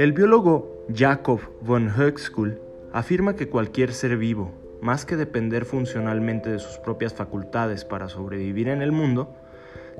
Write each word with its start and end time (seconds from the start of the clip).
El 0.00 0.14
biólogo 0.14 0.86
Jacob 0.94 1.40
von 1.60 1.90
Höxkull 1.90 2.58
afirma 2.90 3.36
que 3.36 3.50
cualquier 3.50 3.92
ser 3.92 4.16
vivo, 4.16 4.50
más 4.80 5.04
que 5.04 5.14
depender 5.14 5.66
funcionalmente 5.66 6.48
de 6.48 6.58
sus 6.58 6.78
propias 6.78 7.12
facultades 7.12 7.84
para 7.84 8.08
sobrevivir 8.08 8.68
en 8.68 8.80
el 8.80 8.92
mundo, 8.92 9.34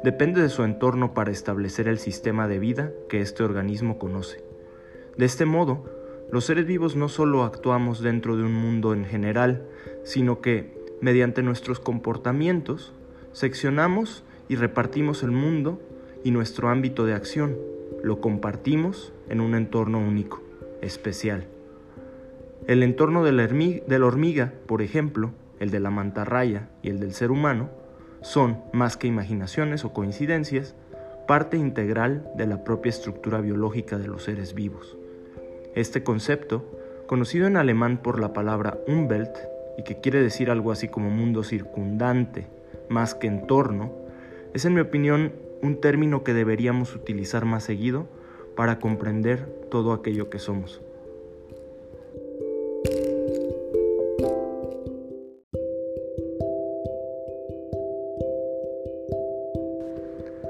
depende 0.03 0.40
de 0.40 0.49
su 0.49 0.65
entorno 0.65 1.13
para 1.13 1.33
establecer 1.33 1.87
el 1.87 1.99
sistema 1.99 2.49
de 2.49 2.58
vida 2.58 2.92
que 3.10 3.21
este 3.21 3.42
organismo 3.42 3.99
conoce. 3.99 4.42
De 5.19 5.26
este 5.26 5.44
modo, 5.44 5.85
los 6.32 6.46
seres 6.46 6.64
vivos 6.64 6.96
no 6.96 7.10
solo 7.10 7.44
actuamos 7.44 8.01
dentro 8.01 8.38
de 8.38 8.44
un 8.44 8.54
mundo 8.54 8.94
en 8.94 9.04
general, 9.04 9.67
sino 10.03 10.40
que, 10.40 10.72
mediante 11.03 11.42
nuestros 11.42 11.78
comportamientos, 11.78 12.94
seccionamos 13.32 14.24
y 14.48 14.56
repartimos 14.56 15.22
el 15.22 15.32
mundo 15.32 15.78
y 16.24 16.30
nuestro 16.30 16.71
ámbito 16.71 17.05
de 17.05 17.12
acción, 17.12 17.59
lo 18.03 18.23
compartimos 18.23 19.12
en 19.30 19.41
un 19.41 19.55
entorno 19.55 19.98
único, 19.98 20.43
especial. 20.83 21.47
El 22.66 22.83
entorno 22.83 23.25
de 23.25 23.33
la, 23.33 24.06
hormiga, 24.06 24.53
por 24.66 24.83
ejemplo, 24.83 25.30
el 25.61 25.70
de 25.70 25.80
la 25.80 25.91
mantarraya 25.91 26.69
y 26.83 26.91
el 26.91 27.01
del 27.01 27.15
ser 27.15 27.30
humano, 27.30 27.70
son, 28.20 28.59
más 28.75 28.98
que 28.98 29.06
imaginaciones 29.06 29.84
o 29.84 29.95
coincidencias, 29.95 30.75
parte 31.27 31.56
integral 31.56 32.30
de 32.37 32.47
la 32.47 32.65
propia 32.65 32.91
estructura 32.91 33.41
biológica 33.41 33.97
de 33.97 34.09
los 34.09 34.25
seres 34.25 34.53
vivos. 34.53 34.98
Este 35.75 36.03
concepto, 36.03 36.78
conocido 37.06 37.47
en 37.47 37.56
alemán 37.56 37.98
por 37.98 38.20
la 38.20 38.33
palabra 38.33 38.78
Umwelt 38.87 39.37
y 39.78 39.84
que 39.84 40.01
quiere 40.01 40.20
decir 40.20 40.51
algo 40.51 40.73
así 40.73 40.89
como 40.89 41.09
mundo 41.09 41.45
circundante, 41.45 42.47
más 42.89 43.15
que 43.15 43.28
entorno, 43.28 43.92
es 44.53 44.65
en 44.65 44.75
mi 44.75 44.81
opinión 44.81 45.33
un 45.62 45.81
término 45.81 46.25
que 46.25 46.34
deberíamos 46.34 46.95
utilizar 46.95 47.45
más 47.45 47.65
seguido 47.65 48.09
para 48.61 48.78
comprender 48.78 49.47
todo 49.70 49.94
aquello 49.94 50.28
que 50.28 50.39
somos. 50.39 50.83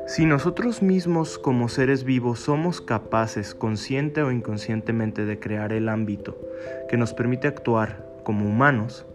Si 0.08 0.26
nosotros 0.26 0.82
mismos 0.82 1.38
como 1.38 1.68
seres 1.68 2.02
vivos 2.02 2.40
somos 2.40 2.80
capaces, 2.80 3.54
consciente 3.54 4.24
o 4.24 4.32
inconscientemente, 4.32 5.24
de 5.24 5.38
crear 5.38 5.72
el 5.72 5.88
ámbito 5.88 6.36
que 6.88 6.96
nos 6.96 7.14
permite 7.14 7.46
actuar 7.46 8.04
como 8.24 8.44
humanos, 8.44 9.06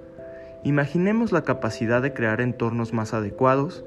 imaginemos 0.64 1.34
la 1.34 1.42
capacidad 1.44 2.02
de 2.02 2.14
crear 2.14 2.40
entornos 2.40 2.94
más 2.94 3.14
adecuados, 3.14 3.84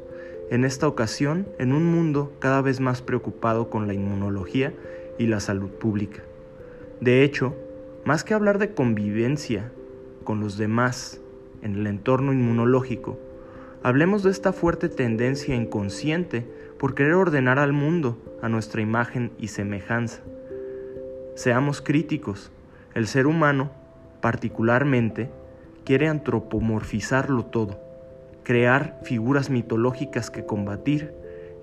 en 0.51 0.65
esta 0.65 0.89
ocasión 0.89 1.47
en 1.59 1.73
un 1.73 1.85
mundo 1.85 2.33
cada 2.39 2.63
vez 2.63 2.81
más 2.81 3.03
preocupado 3.03 3.71
con 3.71 3.87
la 3.87 3.95
inmunología 3.95 4.73
y 5.19 5.27
la 5.27 5.41
salud 5.41 5.71
pública. 5.71 6.23
De 7.01 7.23
hecho, 7.23 7.55
más 8.05 8.25
que 8.25 8.35
hablar 8.35 8.59
de 8.59 8.73
convivencia 8.73 9.71
con 10.25 10.41
los 10.41 10.57
demás 10.57 11.21
en 11.63 11.75
el 11.77 11.87
entorno 11.87 12.33
inmunológico, 12.33 13.19
hablemos 13.83 14.23
de 14.23 14.31
esta 14.31 14.53
fuerte 14.53 14.89
tendencia 14.89 15.55
inconsciente 15.55 16.47
por 16.79 16.95
querer 16.95 17.15
ordenar 17.15 17.59
al 17.59 17.73
mundo 17.73 18.19
a 18.41 18.49
nuestra 18.49 18.81
imagen 18.81 19.33
y 19.39 19.49
semejanza. 19.49 20.23
Seamos 21.35 21.83
críticos. 21.83 22.51
El 22.95 23.07
ser 23.07 23.27
humano, 23.27 23.71
particularmente, 24.21 25.31
quiere 25.85 26.09
antropomorfizarlo 26.09 27.45
todo, 27.47 27.81
crear 28.49 28.99
figuras 29.03 29.51
mitológicas 29.51 30.31
que 30.31 30.47
combatir, 30.47 31.13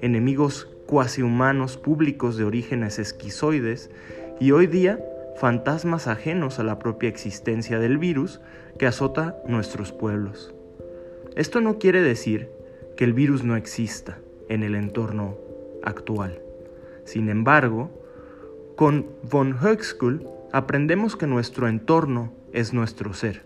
enemigos 0.02 0.70
cuasi 0.86 1.24
humanos 1.24 1.78
públicos 1.78 2.38
de 2.38 2.44
orígenes 2.44 3.00
esquizoides 3.00 3.90
y 4.40 4.52
hoy 4.52 4.68
día 4.68 5.04
fantasmas 5.36 6.06
ajenos 6.06 6.60
a 6.60 6.64
la 6.64 6.78
propia 6.78 7.10
existencia 7.10 7.80
del 7.80 7.98
virus 7.98 8.40
que 8.78 8.86
azota 8.86 9.36
nuestros 9.48 9.94
pueblos. 9.94 10.54
Esto 11.36 11.60
no 11.60 11.80
quiere 11.80 12.04
decir 12.04 12.52
que 12.96 13.06
el 13.06 13.14
virus 13.14 13.44
no 13.44 13.56
exista, 13.56 14.20
en 14.48 14.62
el 14.62 14.76
entorno 14.76 15.40
actual. 15.82 16.40
Sin 17.04 17.30
embargo, 17.30 17.90
con 18.76 19.08
von 19.24 19.58
Höxkull 19.60 20.28
aprendemos 20.52 21.16
que 21.16 21.26
nuestro 21.26 21.68
entorno 21.68 22.32
es 22.54 22.74
nuestro 22.74 23.16
ser. 23.16 23.45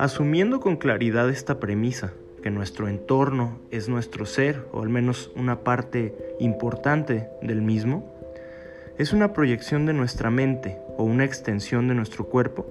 Asumiendo 0.00 0.60
con 0.60 0.78
claridad 0.78 1.28
esta 1.28 1.60
premisa, 1.60 2.14
que 2.42 2.50
nuestro 2.50 2.88
entorno 2.88 3.58
es 3.70 3.90
nuestro 3.90 4.24
ser, 4.24 4.64
o 4.72 4.80
al 4.80 4.88
menos 4.88 5.30
una 5.36 5.62
parte 5.62 6.16
importante 6.40 7.28
del 7.42 7.60
mismo, 7.60 8.10
es 8.96 9.12
una 9.12 9.34
proyección 9.34 9.84
de 9.84 9.92
nuestra 9.92 10.30
mente 10.30 10.78
o 10.96 11.04
una 11.04 11.26
extensión 11.26 11.86
de 11.86 11.94
nuestro 11.94 12.24
cuerpo. 12.24 12.66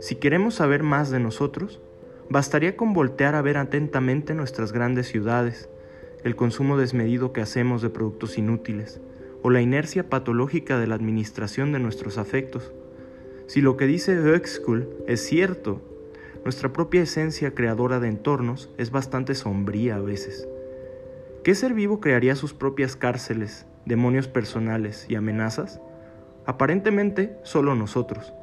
Si 0.00 0.14
queremos 0.14 0.54
saber 0.54 0.82
más 0.82 1.10
de 1.10 1.20
nosotros, 1.20 1.82
bastaría 2.30 2.78
con 2.78 2.94
voltear 2.94 3.34
a 3.34 3.42
ver 3.42 3.58
atentamente 3.58 4.32
nuestras 4.34 4.72
grandes 4.72 5.06
ciudades, 5.06 5.68
el 6.22 6.34
consumo 6.34 6.78
desmedido 6.78 7.34
que 7.34 7.42
hacemos 7.42 7.82
de 7.82 7.90
productos 7.90 8.38
inútiles, 8.38 9.02
o 9.42 9.50
la 9.50 9.60
inercia 9.60 10.08
patológica 10.08 10.78
de 10.78 10.86
la 10.86 10.94
administración 10.94 11.72
de 11.72 11.80
nuestros 11.80 12.16
afectos. 12.16 12.72
Si 13.48 13.60
lo 13.60 13.76
que 13.76 13.86
dice 13.86 14.14
Höxkull 14.14 14.88
es 15.06 15.20
cierto, 15.20 15.82
nuestra 16.44 16.74
propia 16.74 17.02
esencia 17.02 17.54
creadora 17.54 18.00
de 18.00 18.08
entornos 18.08 18.70
es 18.76 18.90
bastante 18.90 19.34
sombría 19.34 19.96
a 19.96 20.00
veces. 20.00 20.46
¿Qué 21.42 21.54
ser 21.54 21.72
vivo 21.72 22.00
crearía 22.00 22.36
sus 22.36 22.52
propias 22.52 22.96
cárceles, 22.96 23.66
demonios 23.86 24.28
personales 24.28 25.06
y 25.08 25.14
amenazas? 25.14 25.80
Aparentemente 26.44 27.38
solo 27.44 27.74
nosotros. 27.74 28.34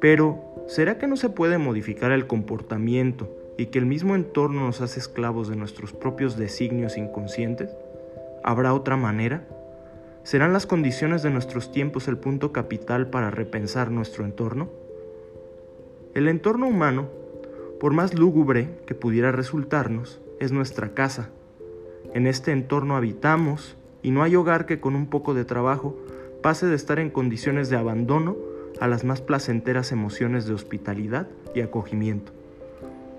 Pero, 0.00 0.64
¿será 0.66 0.98
que 0.98 1.06
no 1.06 1.16
se 1.16 1.28
puede 1.28 1.58
modificar 1.58 2.10
el 2.10 2.26
comportamiento 2.26 3.32
y 3.56 3.66
que 3.66 3.78
el 3.78 3.86
mismo 3.86 4.16
entorno 4.16 4.66
nos 4.66 4.80
hace 4.80 4.98
esclavos 4.98 5.48
de 5.48 5.54
nuestros 5.54 5.92
propios 5.92 6.36
designios 6.36 6.98
inconscientes? 6.98 7.70
¿Habrá 8.42 8.74
otra 8.74 8.96
manera? 8.96 9.46
¿Serán 10.24 10.52
las 10.52 10.66
condiciones 10.66 11.22
de 11.22 11.30
nuestros 11.30 11.70
tiempos 11.70 12.08
el 12.08 12.18
punto 12.18 12.50
capital 12.50 13.10
para 13.10 13.30
repensar 13.30 13.92
nuestro 13.92 14.24
entorno? 14.24 14.70
El 16.14 16.28
entorno 16.28 16.68
humano, 16.68 17.08
por 17.80 17.94
más 17.94 18.14
lúgubre 18.14 18.68
que 18.86 18.94
pudiera 18.94 19.32
resultarnos, 19.32 20.20
es 20.40 20.52
nuestra 20.52 20.92
casa, 20.92 21.30
en 22.14 22.26
este 22.26 22.52
entorno 22.52 22.96
habitamos 22.96 23.76
y 24.02 24.10
no 24.10 24.22
hay 24.22 24.36
hogar 24.36 24.66
que 24.66 24.80
con 24.80 24.94
un 24.94 25.06
poco 25.06 25.32
de 25.32 25.46
trabajo 25.46 25.96
pase 26.42 26.66
de 26.66 26.74
estar 26.74 26.98
en 26.98 27.08
condiciones 27.08 27.70
de 27.70 27.76
abandono 27.76 28.36
a 28.80 28.88
las 28.88 29.04
más 29.04 29.22
placenteras 29.22 29.92
emociones 29.92 30.44
de 30.46 30.52
hospitalidad 30.52 31.28
y 31.54 31.62
acogimiento. 31.62 32.32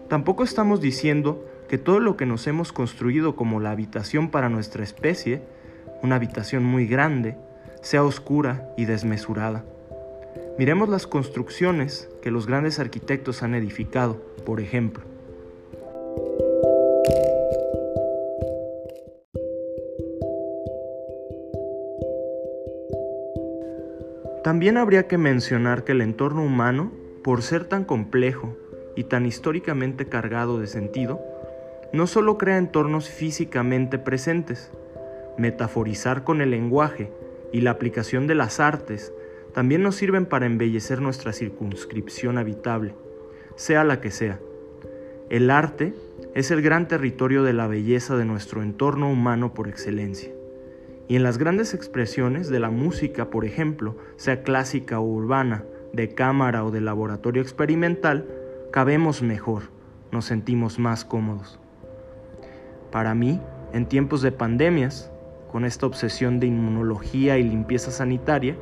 Tampoco 0.10 0.44
estamos 0.44 0.80
diciendo 0.80 1.44
que 1.68 1.80
todo 1.80 2.00
lo 2.00 2.16
que 2.16 2.28
nos 2.28 2.46
hemos 2.46 2.72
construido 2.72 3.36
como 3.36 3.60
la 3.60 3.72
habitación 3.72 4.30
para 4.30 4.50
nuestra 4.50 4.84
especie, 4.84 5.42
una 6.04 6.18
habitación 6.18 6.64
muy 6.64 6.86
grande, 6.86 7.38
sea 7.82 8.04
oscura 8.04 8.70
y 8.78 8.86
desmesurada. 8.86 9.66
Miremos 10.56 10.88
las 10.88 11.08
construcciones 11.08 12.10
que 12.22 12.30
los 12.30 12.46
grandes 12.46 12.78
arquitectos 12.78 13.42
han 13.42 13.56
edificado, 13.56 14.22
por 14.46 14.60
ejemplo. 14.62 15.04
También 24.44 24.78
habría 24.78 25.08
que 25.08 25.18
mencionar 25.18 25.84
que 25.84 25.94
el 25.94 26.02
entorno 26.02 26.44
humano, 26.44 26.92
por 27.24 27.42
ser 27.42 27.66
tan 27.66 27.84
complejo 27.84 28.56
y 28.96 29.06
tan 29.06 29.26
históricamente 29.26 30.08
cargado 30.08 30.60
de 30.60 30.68
sentido, 30.68 31.20
no 31.94 32.06
solo 32.06 32.38
crea 32.38 32.60
entornos 32.60 33.10
físicamente 33.10 33.98
presentes, 33.98 34.70
metaforizar 35.38 36.24
con 36.24 36.42
el 36.42 36.52
lenguaje 36.52 37.12
y 37.52 37.62
la 37.62 37.72
aplicación 37.72 38.28
de 38.28 38.36
las 38.36 38.60
artes 38.60 39.12
también 39.54 39.84
nos 39.84 39.96
sirven 39.96 40.26
para 40.26 40.46
embellecer 40.46 41.02
nuestra 41.02 41.34
circunscripción 41.34 42.38
habitable, 42.38 42.96
sea 43.56 43.84
la 43.84 44.02
que 44.02 44.12
sea. 44.12 44.40
El 45.30 45.50
arte 45.50 45.94
es 46.34 46.52
el 46.52 46.62
gran 46.62 46.88
territorio 46.88 47.44
de 47.44 47.54
la 47.54 47.68
belleza 47.68 48.18
de 48.18 48.26
nuestro 48.26 48.64
entorno 48.64 49.10
humano 49.12 49.54
por 49.54 49.68
excelencia. 49.68 50.32
Y 51.08 51.16
en 51.16 51.24
las 51.24 51.38
grandes 51.38 51.74
expresiones 51.74 52.50
de 52.50 52.60
la 52.60 52.70
música, 52.70 53.30
por 53.30 53.46
ejemplo, 53.46 53.98
sea 54.16 54.42
clásica 54.44 55.00
o 55.00 55.04
urbana, 55.04 55.66
de 55.92 56.16
cámara 56.16 56.66
o 56.66 56.72
de 56.72 56.82
laboratorio 56.82 57.42
experimental, 57.42 58.28
cabemos 58.72 59.22
mejor, 59.22 59.64
nos 60.12 60.26
sentimos 60.26 60.80
más 60.80 61.06
cómodos. 61.06 61.60
Para 62.92 63.14
mí, 63.14 63.40
en 63.74 63.88
tiempos 63.88 64.22
de 64.22 64.32
pandemias, 64.32 65.12
con 65.52 65.66
esta 65.66 65.86
obsesión 65.86 66.40
de 66.40 66.48
inmunología 66.48 67.38
y 67.38 67.44
limpieza 67.44 67.92
sanitaria, 67.92 68.58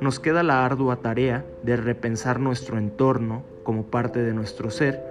nos 0.00 0.20
queda 0.20 0.42
la 0.42 0.64
ardua 0.64 0.96
tarea 0.96 1.44
de 1.62 1.76
repensar 1.76 2.40
nuestro 2.40 2.78
entorno 2.78 3.42
como 3.62 3.86
parte 3.86 4.22
de 4.22 4.34
nuestro 4.34 4.70
ser 4.70 5.02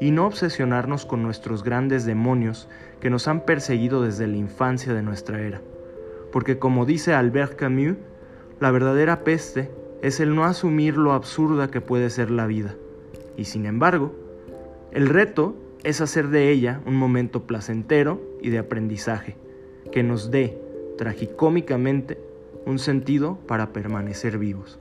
y 0.00 0.10
no 0.10 0.26
obsesionarnos 0.26 1.06
con 1.06 1.22
nuestros 1.22 1.62
grandes 1.62 2.04
demonios 2.04 2.68
que 3.00 3.10
nos 3.10 3.28
han 3.28 3.44
perseguido 3.44 4.02
desde 4.02 4.26
la 4.26 4.36
infancia 4.36 4.92
de 4.92 5.02
nuestra 5.02 5.40
era. 5.40 5.60
Porque 6.32 6.58
como 6.58 6.84
dice 6.84 7.14
Albert 7.14 7.56
Camus, 7.56 7.96
la 8.60 8.70
verdadera 8.70 9.24
peste 9.24 9.70
es 10.02 10.20
el 10.20 10.34
no 10.34 10.44
asumir 10.44 10.96
lo 10.96 11.12
absurda 11.12 11.70
que 11.70 11.80
puede 11.80 12.10
ser 12.10 12.30
la 12.30 12.46
vida. 12.46 12.74
Y 13.36 13.44
sin 13.44 13.66
embargo, 13.66 14.14
el 14.92 15.08
reto 15.08 15.54
es 15.82 16.00
hacer 16.00 16.28
de 16.28 16.50
ella 16.50 16.80
un 16.86 16.96
momento 16.96 17.46
placentero 17.46 18.20
y 18.40 18.50
de 18.50 18.58
aprendizaje, 18.58 19.36
que 19.92 20.02
nos 20.02 20.30
dé, 20.30 20.58
tragicómicamente, 20.96 22.18
un 22.66 22.78
sentido 22.78 23.38
para 23.46 23.72
permanecer 23.72 24.38
vivos. 24.38 24.78